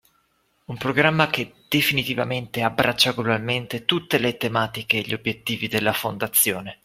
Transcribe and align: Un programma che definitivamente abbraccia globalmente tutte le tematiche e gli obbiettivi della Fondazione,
Un 0.65 0.77
programma 0.77 1.27
che 1.27 1.53
definitivamente 1.69 2.63
abbraccia 2.63 3.11
globalmente 3.11 3.85
tutte 3.85 4.17
le 4.17 4.35
tematiche 4.35 4.97
e 4.97 5.01
gli 5.01 5.13
obbiettivi 5.13 5.67
della 5.67 5.93
Fondazione, 5.93 6.79